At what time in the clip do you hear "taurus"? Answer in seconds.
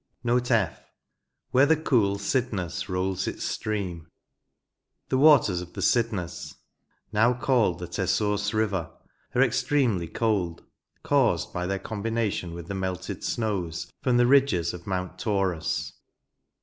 15.19-15.93